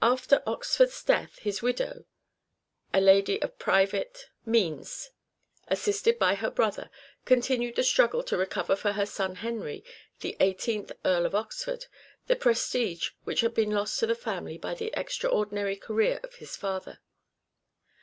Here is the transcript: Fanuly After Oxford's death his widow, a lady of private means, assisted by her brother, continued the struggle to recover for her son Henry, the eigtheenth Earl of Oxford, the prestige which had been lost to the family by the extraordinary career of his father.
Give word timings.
Fanuly 0.00 0.12
After 0.12 0.42
Oxford's 0.46 1.04
death 1.04 1.40
his 1.40 1.60
widow, 1.60 2.06
a 2.94 3.02
lady 3.02 3.42
of 3.42 3.58
private 3.58 4.30
means, 4.46 5.10
assisted 5.66 6.18
by 6.18 6.36
her 6.36 6.50
brother, 6.50 6.88
continued 7.26 7.76
the 7.76 7.82
struggle 7.82 8.22
to 8.22 8.38
recover 8.38 8.74
for 8.74 8.92
her 8.92 9.04
son 9.04 9.34
Henry, 9.34 9.84
the 10.20 10.38
eigtheenth 10.40 10.92
Earl 11.04 11.26
of 11.26 11.34
Oxford, 11.34 11.84
the 12.28 12.34
prestige 12.36 13.10
which 13.24 13.42
had 13.42 13.52
been 13.52 13.70
lost 13.72 13.98
to 13.98 14.06
the 14.06 14.14
family 14.14 14.56
by 14.56 14.72
the 14.72 14.90
extraordinary 14.98 15.76
career 15.76 16.18
of 16.22 16.36
his 16.36 16.56
father. 16.56 17.00